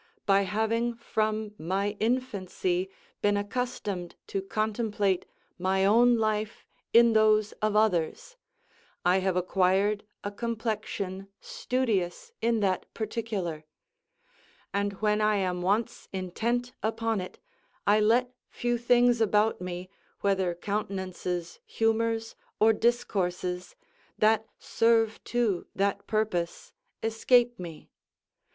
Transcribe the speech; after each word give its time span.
By 0.25 0.41
having 0.49 0.95
from 0.95 1.53
my 1.59 1.95
infancy 1.99 2.89
been 3.21 3.37
accustomed 3.37 4.15
to 4.25 4.41
contemplate 4.41 5.27
my 5.59 5.85
own 5.85 6.17
life 6.17 6.65
in 6.91 7.13
those 7.13 7.51
of 7.61 7.75
others, 7.75 8.35
I 9.05 9.19
have 9.19 9.35
acquired 9.37 10.03
a 10.23 10.31
complexion 10.31 11.27
studious 11.39 12.31
in 12.41 12.61
that 12.61 12.91
particular; 12.95 13.63
and 14.73 14.93
when 15.03 15.21
I 15.21 15.35
am 15.35 15.61
once 15.61 16.09
interit 16.11 16.71
upon 16.81 17.21
it, 17.21 17.37
I 17.85 17.99
let 17.99 18.33
few 18.49 18.79
things 18.79 19.21
about 19.21 19.61
me, 19.61 19.87
whether 20.21 20.55
countenances, 20.55 21.59
humours, 21.63 22.33
or 22.59 22.73
discourses, 22.73 23.75
that 24.17 24.47
serve 24.57 25.23
to 25.25 25.67
that 25.75 26.07
purpose, 26.07 26.73
escape 27.03 27.59
me. 27.59 27.91